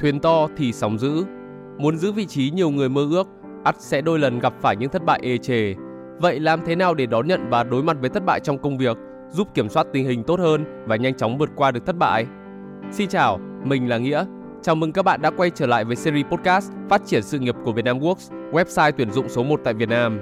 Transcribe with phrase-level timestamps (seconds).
[0.00, 1.24] Thuyền to thì sóng dữ.
[1.78, 3.28] Muốn giữ vị trí nhiều người mơ ước,
[3.64, 5.74] ắt sẽ đôi lần gặp phải những thất bại ê chề.
[6.20, 8.78] Vậy làm thế nào để đón nhận và đối mặt với thất bại trong công
[8.78, 8.96] việc,
[9.30, 12.26] giúp kiểm soát tình hình tốt hơn và nhanh chóng vượt qua được thất bại?
[12.92, 14.24] Xin chào, mình là Nghĩa.
[14.62, 17.54] Chào mừng các bạn đã quay trở lại với series podcast Phát triển sự nghiệp
[17.64, 20.20] của Vietnam Works, website tuyển dụng số 1 tại Việt Nam.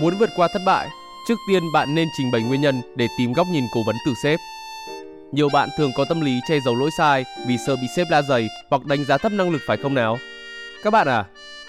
[0.00, 0.88] Muốn vượt qua thất bại,
[1.28, 4.12] trước tiên bạn nên trình bày nguyên nhân để tìm góc nhìn cố vấn từ
[4.22, 4.40] sếp.
[5.32, 8.22] Nhiều bạn thường có tâm lý che giấu lỗi sai vì sợ bị sếp la
[8.22, 10.18] dày hoặc đánh giá thấp năng lực phải không nào?
[10.82, 11.24] Các bạn à,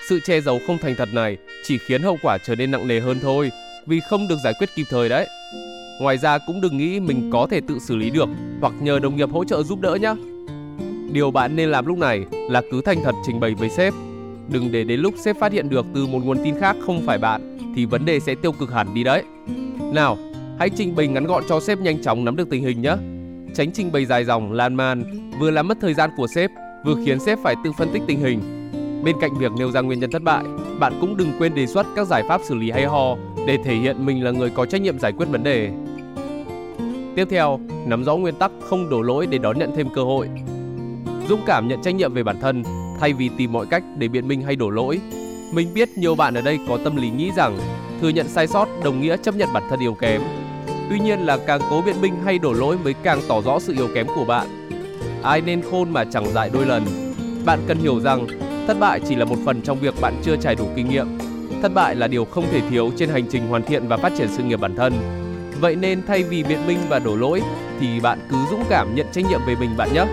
[0.09, 2.99] sự che giấu không thành thật này chỉ khiến hậu quả trở nên nặng nề
[2.99, 3.52] hơn thôi
[3.85, 5.27] vì không được giải quyết kịp thời đấy.
[6.02, 8.30] Ngoài ra cũng đừng nghĩ mình có thể tự xử lý được
[8.62, 10.13] hoặc nhờ đồng nghiệp hỗ trợ giúp đỡ nhé.
[11.12, 13.93] Điều bạn nên làm lúc này là cứ thành thật trình bày với sếp.
[14.49, 17.18] Đừng để đến lúc sếp phát hiện được từ một nguồn tin khác không phải
[17.18, 19.23] bạn thì vấn đề sẽ tiêu cực hẳn đi đấy.
[19.93, 20.18] Nào,
[20.59, 22.95] hãy trình bày ngắn gọn cho sếp nhanh chóng nắm được tình hình nhé.
[23.55, 25.03] Tránh trình bày dài dòng, lan man,
[25.39, 26.52] vừa làm mất thời gian của sếp,
[26.85, 28.39] vừa khiến sếp phải tự phân tích tình hình.
[29.04, 30.43] Bên cạnh việc nêu ra nguyên nhân thất bại,
[30.79, 33.15] bạn cũng đừng quên đề xuất các giải pháp xử lý hay ho
[33.48, 35.71] để thể hiện mình là người có trách nhiệm giải quyết vấn đề.
[37.15, 40.29] Tiếp theo, nắm rõ nguyên tắc không đổ lỗi để đón nhận thêm cơ hội.
[41.29, 42.63] Dũng cảm nhận trách nhiệm về bản thân
[42.99, 44.99] thay vì tìm mọi cách để biện minh hay đổ lỗi.
[45.54, 47.57] Mình biết nhiều bạn ở đây có tâm lý nghĩ rằng
[48.01, 50.21] thừa nhận sai sót đồng nghĩa chấp nhận bản thân yếu kém.
[50.89, 53.73] Tuy nhiên là càng cố biện minh hay đổ lỗi mới càng tỏ rõ sự
[53.73, 54.48] yếu kém của bạn.
[55.23, 56.85] Ai nên khôn mà chẳng dại đôi lần.
[57.45, 58.27] Bạn cần hiểu rằng,
[58.67, 61.17] thất bại chỉ là một phần trong việc bạn chưa trải đủ kinh nghiệm.
[61.61, 64.28] Thất bại là điều không thể thiếu trên hành trình hoàn thiện và phát triển
[64.31, 64.94] sự nghiệp bản thân.
[65.61, 67.41] Vậy nên thay vì biện minh và đổ lỗi,
[67.79, 70.06] thì bạn cứ dũng cảm nhận trách nhiệm về mình bạn nhé.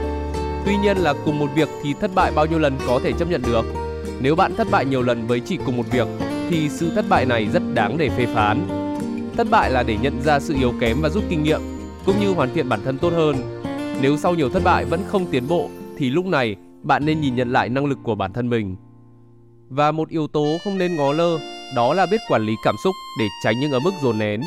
[0.66, 3.30] Tuy nhiên là cùng một việc thì thất bại bao nhiêu lần có thể chấp
[3.30, 3.64] nhận được.
[4.20, 6.06] Nếu bạn thất bại nhiều lần với chỉ cùng một việc,
[6.50, 8.79] thì sự thất bại này rất đáng để phê phán.
[9.40, 11.60] Thất bại là để nhận ra sự yếu kém và rút kinh nghiệm
[12.06, 13.62] cũng như hoàn thiện bản thân tốt hơn.
[14.00, 17.34] Nếu sau nhiều thất bại vẫn không tiến bộ thì lúc này bạn nên nhìn
[17.34, 18.76] nhận lại năng lực của bản thân mình.
[19.68, 21.38] Và một yếu tố không nên ngó lơ,
[21.76, 24.40] đó là biết quản lý cảm xúc để tránh những ở mức dồn nén.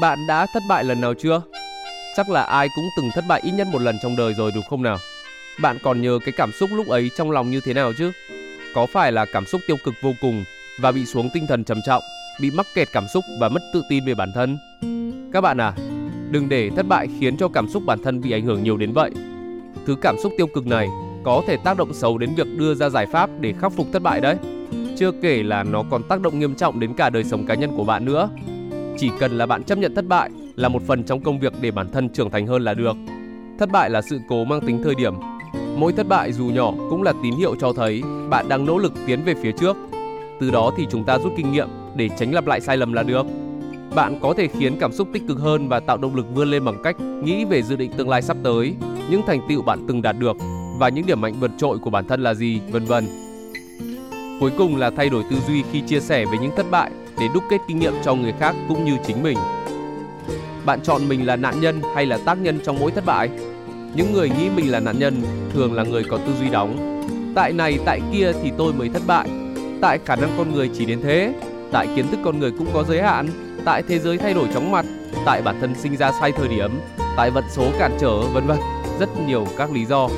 [0.00, 1.42] Bạn đã thất bại lần nào chưa?
[2.16, 4.64] Chắc là ai cũng từng thất bại ít nhất một lần trong đời rồi đúng
[4.70, 4.98] không nào?
[5.60, 8.12] Bạn còn nhớ cái cảm xúc lúc ấy trong lòng như thế nào chứ?
[8.74, 10.44] Có phải là cảm xúc tiêu cực vô cùng
[10.80, 12.02] và bị xuống tinh thần trầm trọng,
[12.40, 14.58] bị mắc kẹt cảm xúc và mất tự tin về bản thân?
[15.32, 15.72] Các bạn à,
[16.30, 18.92] đừng để thất bại khiến cho cảm xúc bản thân bị ảnh hưởng nhiều đến
[18.92, 19.10] vậy.
[19.86, 20.88] Thứ cảm xúc tiêu cực này
[21.24, 24.02] có thể tác động xấu đến việc đưa ra giải pháp để khắc phục thất
[24.02, 24.36] bại đấy.
[24.96, 27.76] Chưa kể là nó còn tác động nghiêm trọng đến cả đời sống cá nhân
[27.76, 28.28] của bạn nữa.
[28.98, 31.70] Chỉ cần là bạn chấp nhận thất bại là một phần trong công việc để
[31.70, 32.96] bản thân trưởng thành hơn là được.
[33.58, 35.14] Thất bại là sự cố mang tính thời điểm.
[35.76, 38.92] Mỗi thất bại dù nhỏ cũng là tín hiệu cho thấy bạn đang nỗ lực
[39.06, 39.76] tiến về phía trước.
[40.40, 43.02] Từ đó thì chúng ta rút kinh nghiệm để tránh lặp lại sai lầm là
[43.02, 43.26] được.
[43.94, 46.64] Bạn có thể khiến cảm xúc tích cực hơn và tạo động lực vươn lên
[46.64, 48.74] bằng cách nghĩ về dự định tương lai sắp tới,
[49.10, 50.36] những thành tựu bạn từng đạt được
[50.78, 53.06] và những điểm mạnh vượt trội của bản thân là gì, vân vân.
[54.40, 57.26] Cuối cùng là thay đổi tư duy khi chia sẻ về những thất bại để
[57.34, 59.38] đúc kết kinh nghiệm cho người khác cũng như chính mình.
[60.66, 63.30] Bạn chọn mình là nạn nhân hay là tác nhân trong mỗi thất bại?
[63.96, 65.22] Những người nghĩ mình là nạn nhân
[65.52, 66.76] thường là người có tư duy đóng.
[67.34, 69.28] Tại này tại kia thì tôi mới thất bại.
[69.80, 71.34] Tại khả năng con người chỉ đến thế.
[71.74, 73.28] Tại kiến thức con người cũng có giới hạn.
[73.64, 74.86] Tại thế giới thay đổi chóng mặt.
[75.26, 76.70] Tại bản thân sinh ra sai thời điểm.
[77.16, 78.58] Tại vận số cản trở vân vân.
[79.00, 80.08] Rất nhiều các lý do.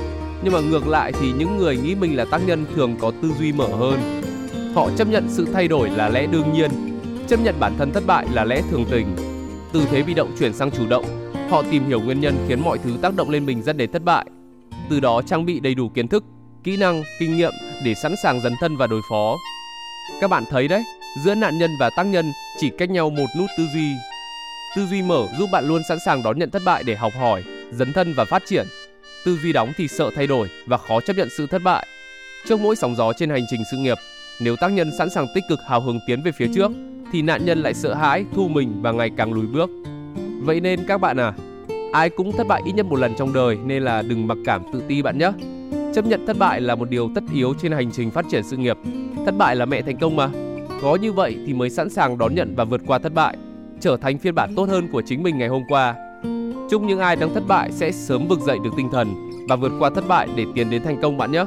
[0.43, 3.33] Nhưng mà ngược lại thì những người nghĩ mình là tác nhân thường có tư
[3.39, 4.23] duy mở hơn.
[4.75, 6.71] Họ chấp nhận sự thay đổi là lẽ đương nhiên,
[7.29, 9.07] chấp nhận bản thân thất bại là lẽ thường tình.
[9.73, 11.05] Từ thế bị động chuyển sang chủ động,
[11.51, 14.03] họ tìm hiểu nguyên nhân khiến mọi thứ tác động lên mình dẫn đến thất
[14.05, 14.27] bại.
[14.91, 16.25] Từ đó trang bị đầy đủ kiến thức,
[16.65, 17.53] kỹ năng, kinh nghiệm
[17.85, 19.37] để sẵn sàng dấn thân và đối phó.
[20.21, 20.85] Các bạn thấy đấy,
[21.25, 23.95] giữa nạn nhân và tác nhân chỉ cách nhau một nút tư duy.
[24.77, 27.45] Tư duy mở giúp bạn luôn sẵn sàng đón nhận thất bại để học hỏi,
[27.73, 28.67] dấn thân và phát triển.
[29.25, 31.87] Tư duy đóng thì sợ thay đổi và khó chấp nhận sự thất bại.
[32.49, 33.99] Trước mỗi sóng gió trên hành trình sự nghiệp,
[34.41, 36.71] nếu tác nhân sẵn sàng tích cực hào hứng tiến về phía trước,
[37.13, 39.71] thì nạn nhân lại sợ hãi, thu mình và ngày càng lùi bước.
[40.43, 41.33] Vậy nên các bạn à,
[41.93, 44.63] ai cũng thất bại ít nhất một lần trong đời nên là đừng mặc cảm
[44.73, 45.33] tự ti bạn nhé.
[45.95, 48.57] Chấp nhận thất bại là một điều tất yếu trên hành trình phát triển sự
[48.57, 48.77] nghiệp.
[49.25, 50.31] Thất bại là mẹ thành công mà.
[50.83, 53.37] Có như vậy thì mới sẵn sàng đón nhận và vượt qua thất bại,
[53.81, 55.95] trở thành phiên bản tốt hơn của chính mình ngày hôm qua.
[56.71, 59.73] Chúc những ai đang thất bại sẽ sớm vực dậy được tinh thần và vượt
[59.79, 61.45] qua thất bại để tiến đến thành công bạn nhé.